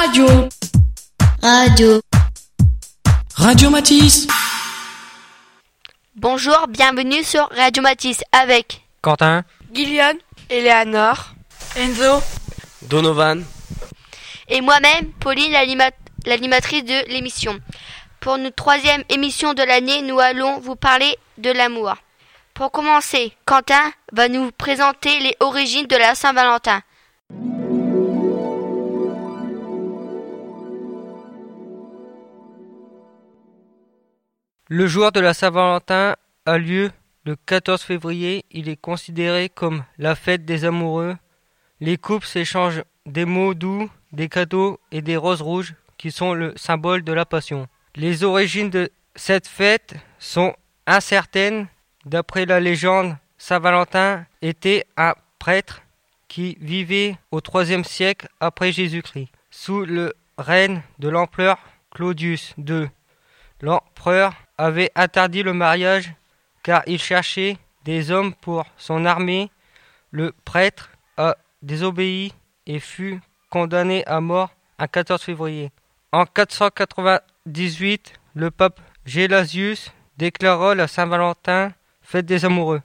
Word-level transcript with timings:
Radio. 0.00 0.48
Radio. 1.42 2.00
Radio 3.36 3.68
Matisse. 3.68 4.26
Bonjour, 6.16 6.66
bienvenue 6.68 7.22
sur 7.22 7.46
Radio 7.54 7.82
Matisse 7.82 8.22
avec 8.32 8.80
Quentin, 9.02 9.44
Gillian, 9.74 10.14
Eleanor, 10.48 11.34
Enzo, 11.76 12.22
Donovan, 12.80 13.44
et 14.48 14.62
moi-même, 14.62 15.12
Pauline, 15.20 15.52
l'anima- 15.52 15.90
l'animatrice 16.24 16.84
de 16.84 17.06
l'émission. 17.12 17.58
Pour 18.20 18.38
notre 18.38 18.56
troisième 18.56 19.04
émission 19.10 19.52
de 19.52 19.62
l'année, 19.62 20.00
nous 20.00 20.18
allons 20.18 20.60
vous 20.60 20.76
parler 20.76 21.14
de 21.36 21.50
l'amour. 21.50 21.94
Pour 22.54 22.72
commencer, 22.72 23.34
Quentin 23.44 23.92
va 24.14 24.28
nous 24.28 24.50
présenter 24.52 25.18
les 25.20 25.36
origines 25.40 25.86
de 25.86 25.96
la 25.96 26.14
Saint-Valentin. 26.14 26.80
Le 34.72 34.86
jour 34.86 35.10
de 35.10 35.18
la 35.18 35.34
Saint-Valentin 35.34 36.14
a 36.46 36.56
lieu 36.56 36.92
le 37.24 37.34
14 37.34 37.82
février. 37.82 38.44
Il 38.52 38.68
est 38.68 38.80
considéré 38.80 39.48
comme 39.48 39.82
la 39.98 40.14
fête 40.14 40.44
des 40.44 40.64
amoureux. 40.64 41.16
Les 41.80 41.96
couples 41.96 42.26
s'échangent 42.26 42.84
des 43.04 43.24
mots 43.24 43.54
doux, 43.54 43.90
des 44.12 44.28
cadeaux 44.28 44.78
et 44.92 45.02
des 45.02 45.16
roses 45.16 45.42
rouges 45.42 45.74
qui 45.98 46.12
sont 46.12 46.34
le 46.34 46.52
symbole 46.54 47.02
de 47.02 47.12
la 47.12 47.26
passion. 47.26 47.66
Les 47.96 48.22
origines 48.22 48.70
de 48.70 48.92
cette 49.16 49.48
fête 49.48 49.96
sont 50.20 50.54
incertaines. 50.86 51.66
D'après 52.04 52.46
la 52.46 52.60
légende, 52.60 53.16
Saint-Valentin 53.38 54.24
était 54.40 54.86
un 54.96 55.14
prêtre 55.40 55.82
qui 56.28 56.56
vivait 56.60 57.16
au 57.32 57.40
IIIe 57.40 57.84
siècle 57.84 58.28
après 58.38 58.70
Jésus-Christ, 58.70 59.30
sous 59.50 59.84
le 59.84 60.14
règne 60.38 60.82
de 61.00 61.08
l'empereur 61.08 61.58
Claudius 61.90 62.54
II. 62.56 62.88
L'empereur 63.62 64.32
avait 64.60 64.92
interdit 64.94 65.42
le 65.42 65.54
mariage 65.54 66.12
car 66.62 66.82
il 66.86 67.00
cherchait 67.00 67.56
des 67.84 68.10
hommes 68.10 68.34
pour 68.34 68.66
son 68.76 69.06
armée. 69.06 69.50
Le 70.10 70.32
prêtre 70.44 70.90
a 71.16 71.36
désobéi 71.62 72.34
et 72.66 72.78
fut 72.78 73.20
condamné 73.48 74.04
à 74.06 74.20
mort 74.20 74.50
un 74.78 74.86
14 74.86 75.22
février. 75.22 75.70
En 76.12 76.26
498, 76.26 78.12
le 78.34 78.50
pape 78.50 78.80
Gélasius 79.06 79.92
déclara 80.18 80.74
la 80.74 80.86
Saint-Valentin 80.88 81.72
fête 82.02 82.26
des 82.26 82.44
amoureux. 82.44 82.82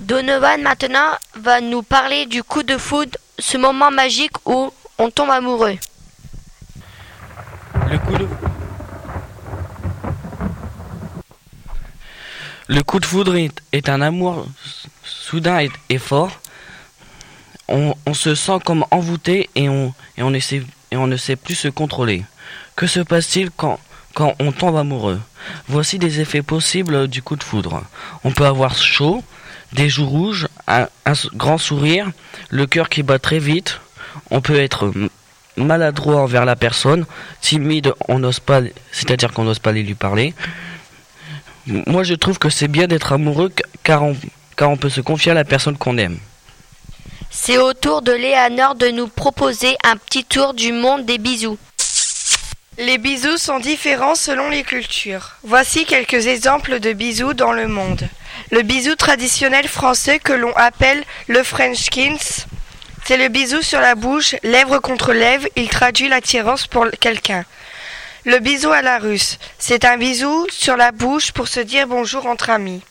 Donovan 0.00 0.60
maintenant 0.60 1.12
va 1.34 1.60
nous 1.60 1.82
parler 1.82 2.26
du 2.26 2.42
coup 2.42 2.62
de 2.62 2.76
foudre, 2.76 3.16
ce 3.38 3.56
moment 3.56 3.90
magique 3.90 4.36
où 4.44 4.70
on 4.98 5.10
tombe 5.10 5.30
amoureux. 5.30 5.76
le 7.88 7.98
coup 7.98 8.18
de... 8.18 8.45
Le 12.68 12.82
coup 12.82 12.98
de 12.98 13.06
foudre 13.06 13.36
est, 13.36 13.88
un 13.88 14.00
amour 14.00 14.46
soudain 15.04 15.66
et, 15.88 15.98
fort. 15.98 16.40
On, 17.68 17.94
se 18.12 18.34
sent 18.34 18.58
comme 18.64 18.84
envoûté 18.90 19.48
et 19.54 19.68
on, 19.68 19.94
ne 20.20 21.16
sait 21.16 21.36
plus 21.36 21.54
se 21.54 21.68
contrôler. 21.68 22.24
Que 22.74 22.88
se 22.88 23.00
passe-t-il 23.00 23.50
quand, 23.50 23.78
on 24.18 24.50
tombe 24.50 24.76
amoureux? 24.76 25.20
Voici 25.68 26.00
des 26.00 26.20
effets 26.20 26.42
possibles 26.42 27.06
du 27.06 27.22
coup 27.22 27.36
de 27.36 27.44
foudre. 27.44 27.84
On 28.24 28.32
peut 28.32 28.46
avoir 28.46 28.74
chaud, 28.74 29.22
des 29.72 29.88
joues 29.88 30.08
rouges, 30.08 30.48
un, 30.66 30.88
grand 31.34 31.58
sourire, 31.58 32.10
le 32.50 32.66
cœur 32.66 32.88
qui 32.88 33.04
bat 33.04 33.20
très 33.20 33.38
vite. 33.38 33.80
On 34.30 34.40
peut 34.40 34.58
être 34.58 34.92
maladroit 35.56 36.20
envers 36.20 36.44
la 36.44 36.56
personne, 36.56 37.06
timide, 37.40 37.94
on 38.08 38.18
n'ose 38.18 38.40
pas, 38.40 38.60
c'est-à-dire 38.90 39.32
qu'on 39.32 39.44
n'ose 39.44 39.60
pas 39.60 39.70
aller 39.70 39.84
lui 39.84 39.94
parler. 39.94 40.34
Moi, 41.66 42.04
je 42.04 42.14
trouve 42.14 42.38
que 42.38 42.48
c'est 42.48 42.68
bien 42.68 42.86
d'être 42.86 43.12
amoureux 43.12 43.52
car 43.82 44.02
on, 44.02 44.16
car 44.56 44.70
on 44.70 44.76
peut 44.76 44.90
se 44.90 45.00
confier 45.00 45.32
à 45.32 45.34
la 45.34 45.44
personne 45.44 45.76
qu'on 45.76 45.98
aime. 45.98 46.18
C'est 47.30 47.58
au 47.58 47.72
tour 47.72 48.02
de 48.02 48.12
Léanor 48.12 48.76
de 48.76 48.88
nous 48.88 49.08
proposer 49.08 49.76
un 49.84 49.96
petit 49.96 50.24
tour 50.24 50.54
du 50.54 50.72
monde 50.72 51.04
des 51.04 51.18
bisous. 51.18 51.58
Les 52.78 52.98
bisous 52.98 53.38
sont 53.38 53.58
différents 53.58 54.14
selon 54.14 54.48
les 54.48 54.62
cultures. 54.62 55.36
Voici 55.42 55.84
quelques 55.84 56.26
exemples 56.26 56.78
de 56.78 56.92
bisous 56.92 57.34
dans 57.34 57.52
le 57.52 57.68
monde. 57.68 58.08
Le 58.50 58.62
bisou 58.62 58.94
traditionnel 58.94 59.66
français 59.66 60.18
que 60.18 60.32
l'on 60.32 60.52
appelle 60.56 61.02
le 61.26 61.42
French 61.42 61.88
kiss, 61.88 62.46
c'est 63.04 63.16
le 63.16 63.28
bisou 63.28 63.62
sur 63.62 63.80
la 63.80 63.94
bouche, 63.94 64.34
lèvre 64.42 64.78
contre 64.78 65.12
lèvre, 65.12 65.46
il 65.54 65.68
traduit 65.68 66.08
l'attirance 66.08 66.66
pour 66.66 66.86
quelqu'un. 67.00 67.44
Le 68.26 68.40
bisou 68.40 68.72
à 68.72 68.82
la 68.82 68.98
russe, 68.98 69.38
c'est 69.56 69.84
un 69.84 69.96
bisou 69.98 70.48
sur 70.50 70.76
la 70.76 70.90
bouche 70.90 71.30
pour 71.30 71.46
se 71.46 71.60
dire 71.60 71.86
bonjour 71.86 72.26
entre 72.26 72.50
amis. 72.50 72.82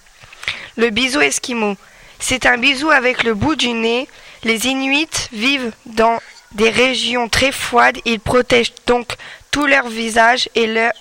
Le 0.78 0.92
bisou 0.92 1.20
esquimau, 1.20 1.76
c'est 2.20 2.46
un 2.46 2.58
bisou 2.58 2.90
avec 2.90 3.24
le 3.24 3.34
bout 3.34 3.58
du 3.58 3.74
nez. 3.74 4.08
Les 4.44 4.68
Inuits 4.68 5.28
vivent 5.34 5.74
dans 5.88 6.22
des 6.54 6.70
régions 6.70 7.28
très 7.28 7.52
froides, 7.52 7.98
ils 8.06 8.22
protègent 8.22 8.72
donc 8.88 9.10
tout 9.52 9.66
leur 9.66 9.90
visage 9.90 10.48
et, 10.56 10.68
leur, 10.68 10.94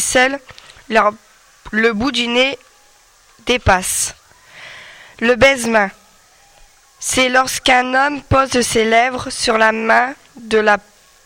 seul 0.00 0.38
le 1.70 1.92
bout 1.92 2.10
du 2.10 2.26
nez 2.26 2.58
dépasse. 3.44 4.14
Le 5.20 5.34
baise-main, 5.34 5.90
c'est 7.00 7.28
lorsqu'un 7.28 7.92
homme 7.92 8.22
pose 8.22 8.62
ses 8.62 8.86
lèvres 8.86 9.28
sur 9.28 9.58
la 9.58 9.72
main 9.72 10.14
de 10.36 10.56
la 10.56 10.78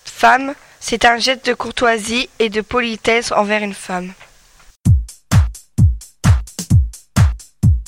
femme. 0.04 0.56
C'est 0.80 1.04
un 1.04 1.18
geste 1.18 1.46
de 1.46 1.54
courtoisie 1.54 2.28
et 2.38 2.48
de 2.48 2.60
politesse 2.60 3.32
envers 3.32 3.62
une 3.62 3.74
femme. 3.74 4.12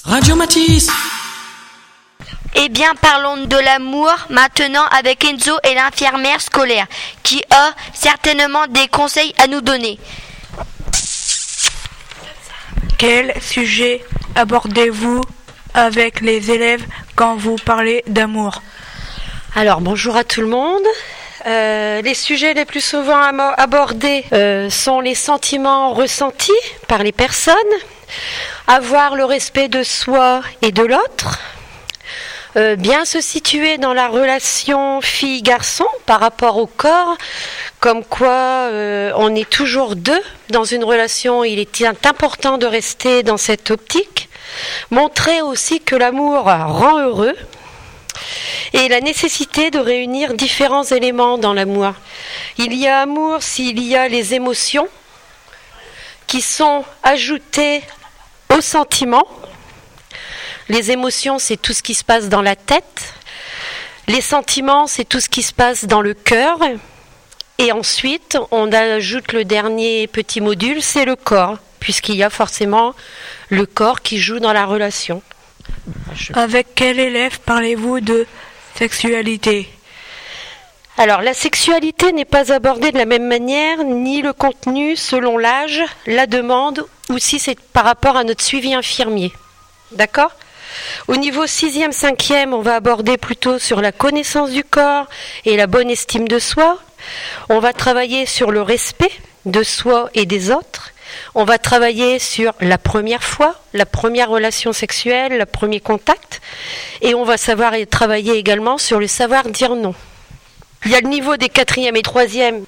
Radio 0.04 0.34
Matisse. 0.34 0.90
Eh 2.56 2.68
bien, 2.68 2.94
parlons 3.00 3.46
de 3.46 3.56
l'amour 3.56 4.10
maintenant 4.28 4.84
avec 4.86 5.24
Enzo 5.24 5.56
et 5.62 5.74
l'infirmière 5.74 6.40
scolaire, 6.40 6.86
qui 7.22 7.42
a 7.50 7.70
certainement 7.94 8.66
des 8.66 8.88
conseils 8.88 9.32
à 9.38 9.46
nous 9.46 9.60
donner. 9.60 9.98
Quel 12.98 13.32
sujet 13.40 14.04
abordez-vous 14.34 15.20
avec 15.74 16.20
les 16.20 16.50
élèves 16.50 16.84
quand 17.14 17.36
vous 17.36 17.56
parlez 17.56 18.02
d'amour? 18.08 18.62
Alors 19.54 19.80
bonjour 19.80 20.16
à 20.16 20.24
tout 20.24 20.40
le 20.40 20.48
monde. 20.48 20.82
Euh, 21.46 22.02
les 22.02 22.14
sujets 22.14 22.52
les 22.52 22.66
plus 22.66 22.84
souvent 22.84 23.22
abordés 23.56 24.24
euh, 24.32 24.68
sont 24.68 25.00
les 25.00 25.14
sentiments 25.14 25.94
ressentis 25.94 26.52
par 26.86 27.02
les 27.02 27.12
personnes, 27.12 27.54
avoir 28.66 29.16
le 29.16 29.24
respect 29.24 29.68
de 29.68 29.82
soi 29.82 30.42
et 30.60 30.70
de 30.70 30.82
l'autre, 30.82 31.38
euh, 32.56 32.76
bien 32.76 33.06
se 33.06 33.22
situer 33.22 33.78
dans 33.78 33.94
la 33.94 34.08
relation 34.08 35.00
fille-garçon 35.00 35.86
par 36.04 36.20
rapport 36.20 36.58
au 36.58 36.66
corps, 36.66 37.16
comme 37.78 38.04
quoi 38.04 38.68
on 39.16 39.34
est 39.34 39.48
toujours 39.48 39.96
deux 39.96 40.22
dans 40.50 40.64
une 40.64 40.84
relation, 40.84 41.42
il 41.42 41.58
est 41.58 41.82
important 42.04 42.58
de 42.58 42.66
rester 42.66 43.22
dans 43.22 43.38
cette 43.38 43.70
optique, 43.70 44.28
montrer 44.90 45.40
aussi 45.40 45.80
que 45.80 45.96
l'amour 45.96 46.44
rend 46.44 46.98
heureux, 46.98 47.36
et 48.72 48.88
la 48.88 49.00
nécessité 49.00 49.70
de 49.70 49.78
réunir 49.78 50.34
différents 50.34 50.84
éléments 50.84 51.38
dans 51.38 51.52
l'amour. 51.52 51.94
Il 52.58 52.74
y 52.74 52.86
a 52.86 53.00
amour 53.00 53.42
s'il 53.42 53.82
y 53.82 53.96
a 53.96 54.08
les 54.08 54.34
émotions 54.34 54.88
qui 56.26 56.40
sont 56.40 56.84
ajoutées 57.02 57.82
aux 58.56 58.60
sentiments. 58.60 59.26
Les 60.68 60.92
émotions, 60.92 61.38
c'est 61.38 61.56
tout 61.56 61.72
ce 61.72 61.82
qui 61.82 61.94
se 61.94 62.04
passe 62.04 62.28
dans 62.28 62.42
la 62.42 62.54
tête. 62.54 63.14
Les 64.06 64.20
sentiments, 64.20 64.86
c'est 64.86 65.04
tout 65.04 65.20
ce 65.20 65.28
qui 65.28 65.42
se 65.42 65.52
passe 65.52 65.86
dans 65.86 66.00
le 66.00 66.14
cœur. 66.14 66.58
Et 67.58 67.72
ensuite, 67.72 68.38
on 68.52 68.72
ajoute 68.72 69.32
le 69.32 69.44
dernier 69.44 70.06
petit 70.06 70.40
module, 70.40 70.82
c'est 70.82 71.04
le 71.04 71.16
corps, 71.16 71.58
puisqu'il 71.78 72.14
y 72.14 72.22
a 72.22 72.30
forcément 72.30 72.94
le 73.48 73.66
corps 73.66 74.00
qui 74.00 74.18
joue 74.18 74.38
dans 74.38 74.52
la 74.52 74.66
relation. 74.66 75.22
Avec 76.34 76.68
quel 76.74 76.98
élève 76.98 77.40
parlez-vous 77.40 78.00
de 78.00 78.26
sexualité 78.76 79.68
Alors, 80.96 81.22
la 81.22 81.34
sexualité 81.34 82.12
n'est 82.12 82.24
pas 82.24 82.52
abordée 82.52 82.92
de 82.92 82.98
la 82.98 83.06
même 83.06 83.26
manière, 83.26 83.84
ni 83.84 84.22
le 84.22 84.32
contenu 84.32 84.96
selon 84.96 85.38
l'âge, 85.38 85.82
la 86.06 86.26
demande, 86.26 86.86
ou 87.08 87.18
si 87.18 87.38
c'est 87.38 87.58
par 87.58 87.84
rapport 87.84 88.16
à 88.16 88.24
notre 88.24 88.42
suivi 88.42 88.74
infirmier. 88.74 89.32
D'accord? 89.92 90.32
Au 91.08 91.16
niveau 91.16 91.46
6e, 91.46 91.92
5e, 91.92 92.52
on 92.52 92.62
va 92.62 92.76
aborder 92.76 93.16
plutôt 93.16 93.58
sur 93.58 93.80
la 93.80 93.92
connaissance 93.92 94.50
du 94.50 94.64
corps 94.64 95.06
et 95.44 95.56
la 95.56 95.66
bonne 95.66 95.90
estime 95.90 96.28
de 96.28 96.38
soi. 96.38 96.78
On 97.48 97.58
va 97.58 97.72
travailler 97.72 98.26
sur 98.26 98.50
le 98.50 98.62
respect 98.62 99.10
de 99.46 99.62
soi 99.62 100.10
et 100.14 100.26
des 100.26 100.50
autres. 100.50 100.89
On 101.34 101.44
va 101.44 101.58
travailler 101.58 102.18
sur 102.18 102.52
la 102.60 102.78
première 102.78 103.22
fois, 103.22 103.54
la 103.74 103.86
première 103.86 104.30
relation 104.30 104.72
sexuelle, 104.72 105.38
le 105.38 105.46
premier 105.46 105.80
contact. 105.80 106.40
Et 107.02 107.14
on 107.14 107.24
va 107.24 107.36
savoir 107.36 107.74
et 107.74 107.86
travailler 107.86 108.36
également 108.36 108.78
sur 108.78 108.98
le 109.00 109.06
savoir 109.06 109.48
dire 109.48 109.74
non. 109.74 109.94
Il 110.86 110.92
y 110.92 110.94
a 110.94 111.00
le 111.02 111.08
niveau 111.08 111.36
des 111.36 111.50
quatrièmes 111.50 111.96
et 111.96 112.02
troisièmes, 112.02 112.64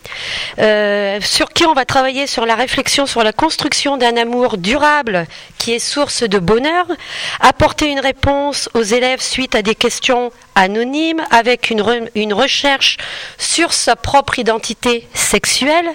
euh, 0.58 1.18
sur 1.22 1.48
qui 1.48 1.64
on 1.64 1.72
va 1.72 1.86
travailler 1.86 2.26
sur 2.26 2.44
la 2.44 2.54
réflexion 2.56 3.06
sur 3.06 3.22
la 3.22 3.32
construction 3.32 3.96
d'un 3.96 4.18
amour 4.18 4.58
durable 4.58 5.26
qui 5.56 5.72
est 5.72 5.78
source 5.78 6.22
de 6.22 6.38
bonheur, 6.38 6.84
apporter 7.40 7.86
une 7.86 8.00
réponse 8.00 8.68
aux 8.74 8.82
élèves 8.82 9.22
suite 9.22 9.54
à 9.54 9.62
des 9.62 9.74
questions 9.74 10.30
anonymes 10.54 11.22
avec 11.30 11.70
une, 11.70 12.10
une 12.14 12.34
recherche 12.34 12.98
sur 13.38 13.72
sa 13.72 13.96
propre 13.96 14.38
identité 14.38 15.08
sexuelle, 15.14 15.88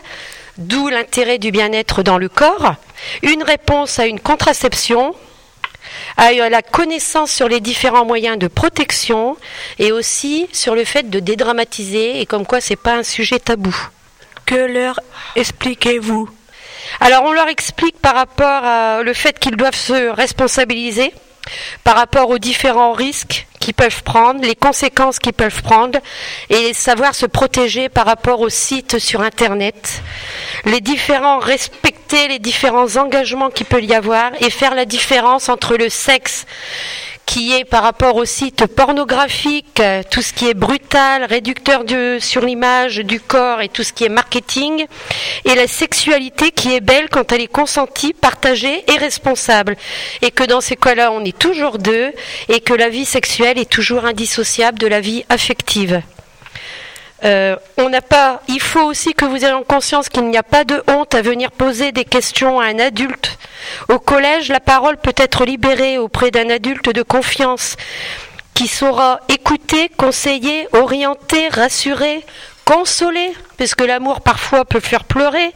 d'où 0.58 0.88
l'intérêt 0.90 1.38
du 1.38 1.52
bien-être 1.52 2.04
dans 2.04 2.18
le 2.18 2.30
corps, 2.30 2.76
une 3.22 3.44
réponse 3.44 4.00
à 4.00 4.06
une 4.06 4.20
contraception, 4.20 5.16
à 6.18 6.32
la 6.34 6.62
connaissance 6.62 7.32
sur 7.32 7.48
les 7.48 7.60
différents 7.60 8.06
moyens 8.06 8.38
de 8.38 8.48
protection 8.48 9.38
et 9.80 9.92
aussi 9.92 10.48
sur 10.52 10.76
le 10.76 10.84
fait 10.84 11.10
de 11.10 11.20
dédramatiser 11.20 12.20
et 12.20 12.26
comme 12.26 12.46
quoi 12.46 12.60
c'est 12.62 12.76
pas 12.76 12.96
un 12.96 13.04
sujet 13.04 13.40
tabou. 13.40 13.76
Que 14.46 14.56
leur 14.56 15.00
expliquez-vous? 15.36 16.30
Alors 17.00 17.24
on 17.26 17.34
leur 17.34 17.48
explique 17.48 18.00
par 18.00 18.16
rapport 18.16 19.04
le 19.04 19.14
fait 19.14 19.38
qu'ils 19.40 19.58
doivent 19.58 19.76
se 19.76 20.10
responsabiliser 20.10 21.14
par 21.84 21.96
rapport 21.96 22.30
aux 22.30 22.40
différents 22.40 22.94
risques 22.94 23.48
qu'ils 23.60 23.74
peuvent 23.74 24.04
prendre, 24.04 24.42
les 24.42 24.56
conséquences 24.56 25.20
qu'ils 25.20 25.34
peuvent 25.34 25.62
prendre 25.62 26.00
et 26.50 26.74
savoir 26.74 27.16
se 27.16 27.26
protéger 27.26 27.90
par 27.90 28.06
rapport 28.06 28.40
aux 28.40 28.50
sites 28.50 29.00
sur 29.00 29.22
Internet, 29.22 30.02
les 30.66 30.82
différents 30.82 31.40
respecter 31.40 32.28
les 32.28 32.40
différents 32.40 32.96
engagements 32.98 33.50
qu'il 33.50 33.66
peut 33.66 33.82
y 33.82 33.94
avoir 33.94 34.32
et 34.40 34.50
faire 34.50 34.76
la 34.76 34.86
différence 34.86 35.50
entre 35.50 35.76
le 35.76 35.90
sexe 35.90 36.46
qui 37.28 37.54
est 37.54 37.66
par 37.66 37.84
rapport 37.84 38.16
au 38.16 38.26
site 38.26 38.66
pornographique, 38.66 39.80
euh, 39.82 40.02
tout 40.10 40.24
ce 40.24 40.34
qui 40.34 40.48
est 40.48 40.56
brutal, 40.56 41.26
réducteur 41.26 41.84
sur 42.20 42.44
l'image 42.44 42.98
du 42.98 43.20
corps 43.20 43.62
et 43.62 43.70
tout 43.70 43.84
ce 43.84 43.94
qui 43.94 44.06
est 44.06 44.10
marketing, 44.10 44.86
et 45.46 45.54
la 45.54 45.68
sexualité 45.68 46.50
qui 46.52 46.74
est 46.74 46.80
belle 46.80 47.10
quand 47.10 47.32
elle 47.32 47.42
est 47.42 47.52
consentie, 47.52 48.14
partagée 48.14 48.84
et 48.92 48.98
responsable. 48.98 49.76
Et 50.22 50.32
que 50.32 50.46
dans 50.46 50.62
ces 50.62 50.78
cas-là, 50.78 51.12
on 51.12 51.24
est 51.26 51.38
toujours 51.38 51.78
deux, 51.78 52.12
et 52.48 52.62
que 52.62 52.74
la 52.74 52.90
vie 52.90 53.06
sexuelle 53.06 53.60
est 53.60 53.70
toujours 53.70 54.06
indissociable 54.06 54.80
de 54.80 54.88
la 54.88 55.02
vie 55.02 55.26
affective. 55.30 56.02
Euh. 57.24 57.56
Il 58.48 58.62
faut 58.62 58.84
aussi 58.84 59.14
que 59.14 59.26
vous 59.26 59.38
ayez 59.38 59.52
en 59.52 59.64
conscience 59.64 60.10
qu'il 60.10 60.26
n'y 60.26 60.38
a 60.38 60.44
pas 60.44 60.64
de 60.64 60.84
honte 60.88 61.16
à 61.16 61.22
venir 61.22 61.52
poser 61.52 61.92
des 61.92 62.06
questions 62.06 62.60
à 62.60 62.66
un 62.66 62.80
adulte. 62.80 63.38
Au 63.90 64.00
collège, 64.00 64.50
la 64.50 64.60
parole 64.60 64.98
peut 64.98 65.16
être 65.18 65.46
libérée 65.46 65.98
auprès 65.98 66.32
d'un 66.32 66.50
adulte 66.50 66.90
de 66.90 67.02
confiance 67.04 67.76
qui 68.54 68.68
saura 68.68 69.20
écouter, 69.30 69.90
conseiller, 69.98 70.68
orienter, 70.74 71.48
rassurer, 71.50 72.26
consoler, 72.66 73.32
parce 73.58 73.76
que 73.76 73.84
l'amour 73.84 74.22
parfois 74.22 74.66
peut 74.66 74.80
faire 74.80 75.06
pleurer, 75.06 75.54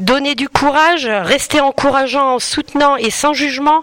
donner 0.00 0.34
du 0.34 0.48
courage, 0.48 1.06
rester 1.06 1.60
encourageant, 1.60 2.38
soutenant 2.38 2.96
et 2.96 3.10
sans 3.10 3.32
jugement. 3.32 3.82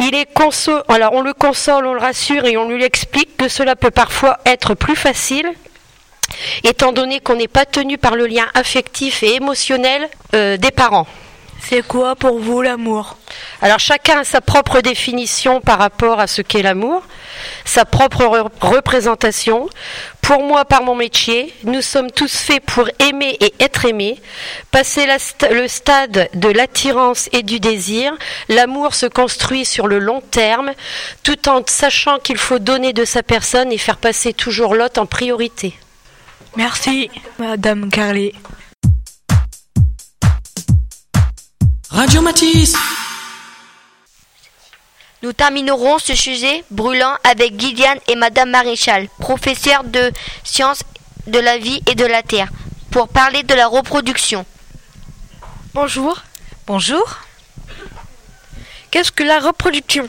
Il 0.00 0.14
est 0.14 0.32
console, 0.32 0.82
alors 0.88 1.12
on 1.12 1.20
le 1.20 1.34
console, 1.34 1.86
on 1.86 1.94
le 1.94 2.00
rassure 2.00 2.44
et 2.44 2.56
on 2.56 2.68
lui 2.68 2.82
explique 2.82 3.36
que 3.36 3.48
cela 3.48 3.76
peut 3.76 3.90
parfois 3.90 4.38
être 4.46 4.74
plus 4.74 4.96
facile 4.96 5.52
étant 6.64 6.92
donné 6.92 7.20
qu'on 7.20 7.36
n'est 7.36 7.48
pas 7.48 7.66
tenu 7.66 7.98
par 7.98 8.16
le 8.16 8.26
lien 8.26 8.46
affectif 8.54 9.22
et 9.22 9.34
émotionnel 9.34 10.08
euh, 10.34 10.56
des 10.56 10.70
parents. 10.70 11.06
C'est 11.64 11.86
quoi 11.86 12.16
pour 12.16 12.40
vous 12.40 12.60
l'amour? 12.60 13.16
Alors 13.60 13.78
chacun 13.78 14.20
a 14.20 14.24
sa 14.24 14.40
propre 14.40 14.80
définition 14.80 15.60
par 15.60 15.78
rapport 15.78 16.18
à 16.18 16.26
ce 16.26 16.42
qu'est 16.42 16.60
l'amour, 16.60 17.02
sa 17.64 17.84
propre 17.84 18.50
représentation. 18.60 19.68
Pour 20.22 20.42
moi, 20.42 20.64
par 20.64 20.82
mon 20.82 20.96
métier, 20.96 21.54
nous 21.64 21.80
sommes 21.80 22.10
tous 22.10 22.36
faits 22.36 22.64
pour 22.64 22.88
aimer 22.98 23.36
et 23.40 23.54
être 23.60 23.84
aimés. 23.84 24.20
Passer 24.72 25.06
le 25.50 25.68
stade 25.68 26.28
de 26.34 26.48
l'attirance 26.48 27.28
et 27.32 27.42
du 27.42 27.60
désir, 27.60 28.12
l'amour 28.48 28.94
se 28.94 29.06
construit 29.06 29.64
sur 29.64 29.86
le 29.86 30.00
long 30.00 30.20
terme, 30.20 30.72
tout 31.22 31.48
en 31.48 31.62
sachant 31.66 32.18
qu'il 32.18 32.38
faut 32.38 32.58
donner 32.58 32.92
de 32.92 33.04
sa 33.04 33.22
personne 33.22 33.72
et 33.72 33.78
faire 33.78 33.98
passer 33.98 34.32
toujours 34.32 34.74
l'autre 34.74 35.00
en 35.00 35.06
priorité. 35.06 35.74
Merci, 36.56 37.10
Madame 37.38 37.88
Carly. 37.88 38.32
Radio 41.90 42.20
Matisse. 42.20 42.76
Nous 45.22 45.32
terminerons 45.32 45.98
ce 45.98 46.14
sujet 46.14 46.64
brûlant 46.70 47.14
avec 47.24 47.58
Gillian 47.58 47.94
et 48.08 48.16
Madame 48.16 48.50
Maréchal, 48.50 49.08
professeurs 49.18 49.84
de 49.84 50.12
sciences 50.44 50.82
de 51.26 51.38
la 51.38 51.56
vie 51.56 51.80
et 51.86 51.94
de 51.94 52.04
la 52.04 52.22
terre, 52.22 52.48
pour 52.90 53.08
parler 53.08 53.42
de 53.44 53.54
la 53.54 53.66
reproduction. 53.66 54.44
Bonjour. 55.72 56.20
Bonjour. 56.66 57.18
Qu'est-ce 58.90 59.12
que 59.12 59.22
la 59.22 59.38
reproduction? 59.38 60.08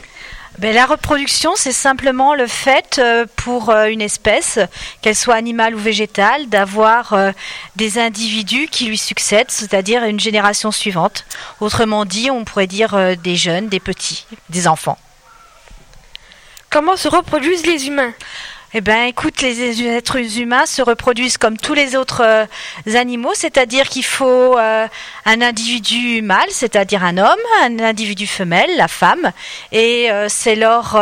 Ben, 0.58 0.72
la 0.72 0.86
reproduction, 0.86 1.52
c'est 1.56 1.72
simplement 1.72 2.34
le 2.34 2.46
fait 2.46 2.98
euh, 2.98 3.26
pour 3.36 3.70
euh, 3.70 3.86
une 3.86 4.00
espèce, 4.00 4.60
qu'elle 5.02 5.16
soit 5.16 5.34
animale 5.34 5.74
ou 5.74 5.78
végétale, 5.78 6.48
d'avoir 6.48 7.12
euh, 7.12 7.32
des 7.74 7.98
individus 7.98 8.68
qui 8.68 8.86
lui 8.86 8.98
succèdent, 8.98 9.50
c'est-à-dire 9.50 10.04
une 10.04 10.20
génération 10.20 10.70
suivante. 10.70 11.24
Autrement 11.60 12.04
dit, 12.04 12.30
on 12.30 12.44
pourrait 12.44 12.68
dire 12.68 13.16
des 13.16 13.36
jeunes, 13.36 13.68
des 13.68 13.80
petits, 13.80 14.26
des 14.48 14.68
enfants. 14.68 14.98
Comment 16.70 16.96
se 16.96 17.08
reproduisent 17.08 17.66
les 17.66 17.88
humains? 17.88 18.12
Eh 18.76 18.80
bien, 18.80 19.04
écoute, 19.04 19.40
les 19.40 19.86
êtres 19.86 20.36
humains 20.36 20.66
se 20.66 20.82
reproduisent 20.82 21.38
comme 21.38 21.56
tous 21.56 21.74
les 21.74 21.94
autres 21.94 22.22
euh, 22.24 22.44
animaux, 22.96 23.30
c'est-à-dire 23.32 23.88
qu'il 23.88 24.04
faut 24.04 24.58
euh, 24.58 24.88
un 25.24 25.42
individu 25.42 26.22
mâle, 26.22 26.50
c'est-à-dire 26.50 27.04
un 27.04 27.16
homme, 27.16 27.38
un 27.62 27.78
individu 27.78 28.26
femelle, 28.26 28.76
la 28.76 28.88
femme, 28.88 29.30
et 29.70 30.10
euh, 30.10 30.26
c'est 30.28 30.56
lors 30.56 31.00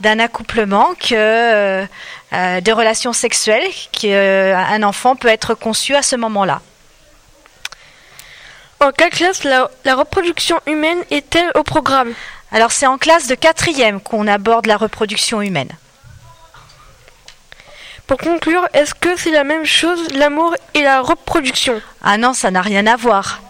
d'un 0.00 0.18
accouplement 0.18 0.94
que 0.98 1.84
de 2.32 2.72
relations 2.72 3.12
sexuelles 3.12 3.70
qu'un 3.92 4.82
enfant 4.82 5.14
peut 5.14 5.28
être 5.28 5.54
conçu 5.54 5.94
à 5.94 6.02
ce 6.02 6.16
moment-là. 6.16 6.60
En 8.80 8.90
quelle 8.90 9.10
classe 9.10 9.44
la, 9.44 9.70
la 9.84 9.94
reproduction 9.94 10.58
humaine 10.66 10.98
est-elle 11.12 11.52
au 11.54 11.62
programme? 11.62 12.12
Alors, 12.50 12.72
c'est 12.72 12.86
en 12.86 12.98
classe 12.98 13.28
de 13.28 13.36
quatrième 13.36 14.00
qu'on 14.00 14.26
aborde 14.26 14.66
la 14.66 14.76
reproduction 14.76 15.40
humaine. 15.40 15.70
Pour 18.06 18.18
conclure, 18.18 18.68
est-ce 18.72 18.94
que 18.94 19.18
c'est 19.18 19.32
la 19.32 19.42
même 19.42 19.64
chose 19.64 20.00
l'amour 20.14 20.54
et 20.74 20.82
la 20.82 21.00
reproduction? 21.00 21.82
Ah 22.04 22.16
non, 22.16 22.34
ça 22.34 22.52
n'a 22.52 22.62
rien 22.62 22.86
à 22.86 22.94
voir. 22.94 23.40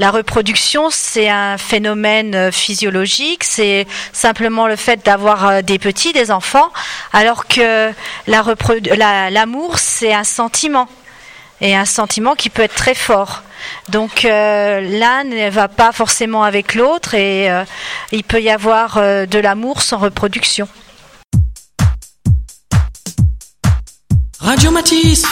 La 0.00 0.10
reproduction, 0.10 0.90
c'est 0.90 1.28
un 1.28 1.56
phénomène 1.58 2.34
euh, 2.34 2.50
physiologique, 2.50 3.44
c'est 3.44 3.86
simplement 4.12 4.66
le 4.66 4.74
fait 4.74 5.04
d'avoir 5.06 5.46
euh, 5.46 5.62
des 5.62 5.78
petits, 5.78 6.12
des 6.12 6.32
enfants, 6.32 6.72
alors 7.12 7.46
que 7.46 7.92
l'amour, 8.26 9.78
c'est 9.78 10.12
un 10.12 10.24
sentiment, 10.24 10.88
et 11.60 11.76
un 11.76 11.84
sentiment 11.84 12.34
qui 12.34 12.50
peut 12.50 12.62
être 12.62 12.74
très 12.74 12.96
fort. 12.96 13.44
Donc 13.90 14.24
euh, 14.24 14.80
l'un 14.80 15.22
ne 15.22 15.50
va 15.50 15.68
pas 15.68 15.92
forcément 15.92 16.42
avec 16.42 16.74
l'autre, 16.74 17.14
et 17.14 17.48
il 18.10 18.24
peut 18.24 18.42
y 18.42 18.50
avoir 18.50 18.96
de 18.96 19.38
l'amour 19.38 19.82
sans 19.82 19.98
reproduction. 19.98 20.66
Radio 24.40 24.70
Matisse. 24.70 25.26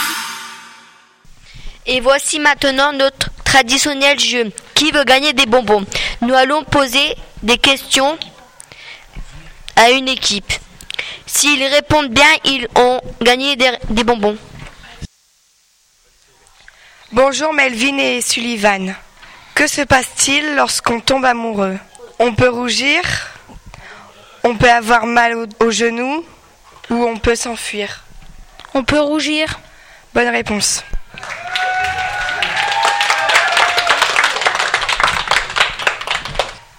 Et 1.87 1.99
voici 1.99 2.39
maintenant 2.39 2.93
notre 2.93 3.31
traditionnel 3.43 4.19
jeu. 4.19 4.51
Qui 4.75 4.91
veut 4.91 5.03
gagner 5.03 5.33
des 5.33 5.47
bonbons? 5.47 5.83
Nous 6.21 6.33
allons 6.35 6.63
poser 6.63 7.15
des 7.41 7.57
questions 7.57 8.19
à 9.75 9.89
une 9.89 10.07
équipe. 10.07 10.53
S'ils 11.25 11.63
répondent 11.63 12.11
bien, 12.11 12.29
ils 12.45 12.67
ont 12.75 13.01
gagné 13.19 13.55
des, 13.55 14.03
bonbons. 14.03 14.37
Bonjour 17.11 17.51
Melvin 17.51 17.97
et 17.97 18.21
Sullivan. 18.21 18.93
Que 19.55 19.65
se 19.65 19.81
passe-t-il 19.81 20.55
lorsqu'on 20.55 20.99
tombe 20.99 21.25
amoureux? 21.25 21.79
On 22.19 22.35
peut 22.35 22.49
rougir, 22.49 23.01
on 24.43 24.55
peut 24.55 24.69
avoir 24.69 25.07
mal 25.07 25.47
aux 25.59 25.71
genoux 25.71 26.23
ou 26.91 27.03
on 27.05 27.17
peut 27.17 27.35
s'enfuir? 27.35 28.03
On 28.73 28.83
peut 28.83 28.99
rougir? 28.99 29.59
Bonne 30.13 30.29
réponse. 30.29 30.83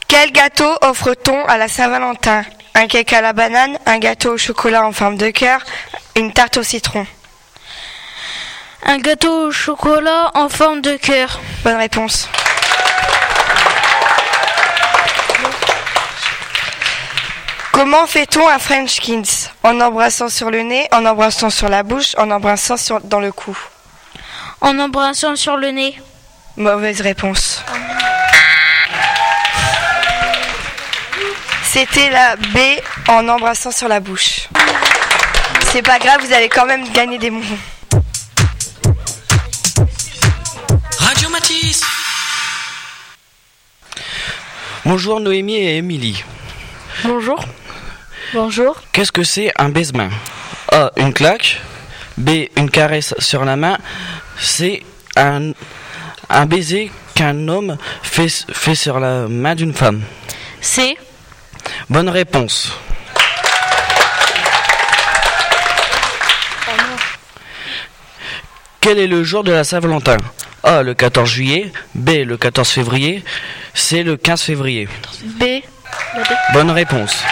Quel 0.08 0.32
gâteau 0.32 0.70
offre-t-on 0.82 1.44
à 1.46 1.56
la 1.56 1.68
Saint-Valentin? 1.68 2.44
Un 2.74 2.86
cake 2.86 3.12
à 3.12 3.20
la 3.20 3.32
banane, 3.32 3.78
un 3.86 3.98
gâteau 3.98 4.34
au 4.34 4.38
chocolat 4.38 4.84
en 4.84 4.92
forme 4.92 5.16
de 5.16 5.30
cœur, 5.30 5.60
une 6.16 6.32
tarte 6.32 6.56
au 6.56 6.62
citron. 6.62 7.06
Un 8.84 8.98
gâteau 8.98 9.48
au 9.48 9.52
chocolat 9.52 10.30
en 10.34 10.48
forme 10.48 10.80
de 10.80 10.96
cœur. 10.96 11.40
Bonne 11.64 11.76
réponse. 11.76 12.28
Comment 17.82 18.06
fait-on 18.06 18.46
un 18.46 18.58
French 18.58 19.00
kiss 19.00 19.48
En 19.62 19.80
embrassant 19.80 20.28
sur 20.28 20.50
le 20.50 20.60
nez, 20.60 20.86
en 20.92 21.06
embrassant 21.06 21.48
sur 21.48 21.70
la 21.70 21.82
bouche, 21.82 22.14
en 22.18 22.30
embrassant 22.30 22.76
sur, 22.76 23.00
dans 23.00 23.20
le 23.20 23.32
cou. 23.32 23.56
En 24.60 24.78
embrassant 24.78 25.34
sur 25.34 25.56
le 25.56 25.70
nez. 25.70 25.98
Mauvaise 26.58 27.00
réponse. 27.00 27.64
C'était 31.64 32.10
la 32.10 32.36
B 32.36 32.58
en 33.08 33.26
embrassant 33.26 33.70
sur 33.70 33.88
la 33.88 34.00
bouche. 34.00 34.50
C'est 35.72 35.80
pas 35.80 35.98
grave, 35.98 36.20
vous 36.22 36.34
avez 36.34 36.50
quand 36.50 36.66
même 36.66 36.86
gagné 36.92 37.16
des 37.16 37.30
bonbons. 37.30 37.58
Radio 40.98 41.30
Matisse. 41.30 41.80
Bonjour 44.84 45.18
Noémie 45.18 45.54
et 45.56 45.78
Émilie. 45.78 46.22
Bonjour. 47.04 47.42
Bonjour. 48.32 48.80
Qu'est-ce 48.92 49.10
que 49.10 49.24
c'est 49.24 49.50
un 49.58 49.70
baise-main? 49.70 50.10
A. 50.70 50.92
Une 50.96 51.12
claque. 51.12 51.60
B. 52.16 52.46
Une 52.56 52.70
caresse 52.70 53.12
sur 53.18 53.44
la 53.44 53.56
main. 53.56 53.76
C. 54.38 54.84
Un, 55.16 55.50
un 56.28 56.46
baiser 56.46 56.92
qu'un 57.16 57.48
homme 57.48 57.76
fait, 58.02 58.28
fait 58.52 58.76
sur 58.76 59.00
la 59.00 59.26
main 59.26 59.56
d'une 59.56 59.74
femme. 59.74 60.02
C. 60.60 60.96
Bonne 61.88 62.08
réponse. 62.08 62.72
Quel 68.80 68.98
est 68.98 69.08
le 69.08 69.24
jour 69.24 69.42
de 69.42 69.50
la 69.52 69.64
Saint-Valentin? 69.64 70.16
A. 70.62 70.82
Le 70.82 70.94
14 70.94 71.28
juillet. 71.28 71.72
B. 71.96 72.10
Le 72.24 72.36
14 72.36 72.68
février. 72.68 73.24
C. 73.74 74.04
Le 74.04 74.16
15 74.16 74.40
février. 74.42 74.88
B. 75.24 75.44
Bonne 76.52 76.70
réponse. 76.70 77.24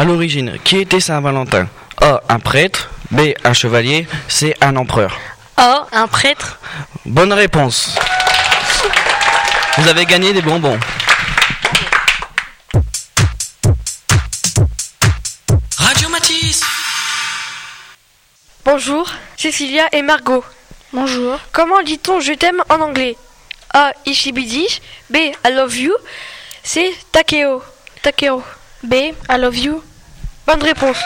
À 0.00 0.04
l'origine, 0.04 0.58
qui 0.64 0.78
était 0.78 0.98
Saint-Valentin? 0.98 1.68
A. 2.00 2.22
Un 2.30 2.38
prêtre. 2.38 2.88
B. 3.10 3.34
Un 3.44 3.52
chevalier. 3.52 4.08
C. 4.28 4.54
Un 4.62 4.76
empereur. 4.76 5.14
A. 5.58 5.86
Un 5.92 6.06
prêtre. 6.06 6.58
Bonne 7.04 7.34
réponse. 7.34 7.98
Vous 9.76 9.86
avez 9.88 10.06
gagné 10.06 10.32
des 10.32 10.40
bonbons. 10.40 10.80
Radio 15.76 16.08
Matisse. 16.08 16.62
Bonjour, 18.64 19.06
Cécilia 19.36 19.86
et 19.92 20.00
Margot. 20.00 20.42
Bonjour. 20.94 21.38
Comment 21.52 21.82
dit-on 21.82 22.20
je 22.20 22.32
t'aime 22.32 22.62
en 22.70 22.80
anglais? 22.80 23.18
A. 23.74 23.92
Ishibidi. 24.06 24.80
B. 25.10 25.16
I 25.44 25.52
love 25.52 25.76
you. 25.76 25.92
C. 26.62 26.90
Takeo. 27.12 27.62
Takeo. 28.00 28.42
B. 28.82 28.94
I 29.28 29.36
love 29.36 29.58
you. 29.58 29.82
Bonne 30.50 30.64
réponse. 30.64 30.96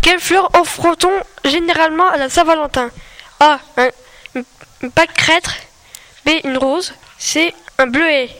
Quelle 0.00 0.20
fleur 0.20 0.48
offre-t-on 0.54 1.12
généralement 1.44 2.08
à 2.08 2.16
la 2.16 2.30
Saint-Valentin? 2.30 2.88
A. 3.40 3.58
Un, 3.76 3.90
une, 4.80 4.90
pâquerette. 4.90 5.50
B. 6.24 6.30
Une 6.44 6.56
rose. 6.56 6.94
C. 7.18 7.54
Un 7.76 7.88
bleuet. 7.88 8.30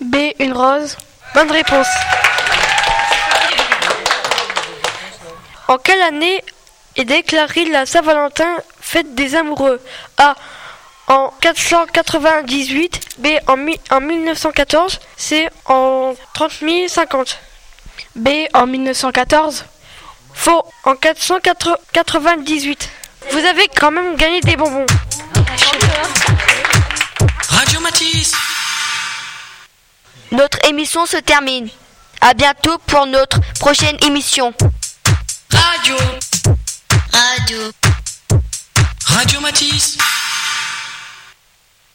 B. 0.00 0.14
Une 0.38 0.52
rose. 0.52 0.96
Bonne 1.34 1.50
réponse. 1.50 1.88
En 5.66 5.76
quelle 5.78 6.02
année 6.02 6.44
est 6.94 7.04
déclarée 7.04 7.64
la 7.64 7.84
Saint-Valentin 7.84 8.58
fête 8.80 9.12
des 9.16 9.34
amoureux? 9.34 9.80
A. 10.18 10.36
En 11.08 11.30
498, 11.40 13.00
B. 13.18 13.26
En, 13.46 13.56
mi- 13.56 13.80
en 13.90 14.00
1914, 14.00 14.98
C. 15.16 15.48
En 15.66 16.14
3050. 16.34 17.38
B. 18.16 18.28
En 18.54 18.66
1914. 18.66 19.64
Faux, 20.34 20.64
en 20.84 20.96
498. 20.96 22.90
Vous 23.30 23.38
avez 23.38 23.68
quand 23.68 23.90
même 23.92 24.16
gagné 24.16 24.40
des 24.40 24.56
bonbons. 24.56 24.86
Radio 27.48 27.80
Matisse. 27.80 28.32
Notre 30.32 30.58
émission 30.66 31.06
se 31.06 31.16
termine. 31.18 31.68
À 32.20 32.34
bientôt 32.34 32.78
pour 32.86 33.06
notre 33.06 33.38
prochaine 33.60 33.96
émission. 34.02 34.52
Radio. 35.52 35.96
Radio. 37.12 37.58
Radio 39.06 39.40
Matisse. 39.40 39.96